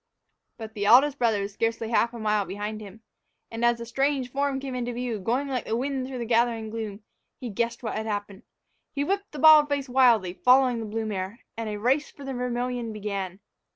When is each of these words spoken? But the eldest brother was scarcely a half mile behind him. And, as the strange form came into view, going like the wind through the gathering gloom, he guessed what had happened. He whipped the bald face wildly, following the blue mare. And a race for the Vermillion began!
But 0.57 0.73
the 0.73 0.87
eldest 0.87 1.19
brother 1.19 1.43
was 1.43 1.53
scarcely 1.53 1.91
a 1.91 1.95
half 1.95 2.11
mile 2.11 2.43
behind 2.43 2.81
him. 2.81 3.01
And, 3.51 3.63
as 3.63 3.77
the 3.77 3.85
strange 3.85 4.31
form 4.31 4.59
came 4.59 4.73
into 4.73 4.93
view, 4.93 5.19
going 5.19 5.47
like 5.47 5.65
the 5.65 5.77
wind 5.77 6.07
through 6.07 6.17
the 6.17 6.25
gathering 6.25 6.71
gloom, 6.71 7.03
he 7.39 7.51
guessed 7.51 7.83
what 7.83 7.93
had 7.93 8.07
happened. 8.07 8.41
He 8.93 9.03
whipped 9.03 9.31
the 9.31 9.37
bald 9.37 9.69
face 9.69 9.87
wildly, 9.87 10.33
following 10.33 10.79
the 10.79 10.87
blue 10.87 11.05
mare. 11.05 11.41
And 11.55 11.69
a 11.69 11.77
race 11.77 12.09
for 12.09 12.23
the 12.25 12.33
Vermillion 12.33 12.91
began! 12.91 13.41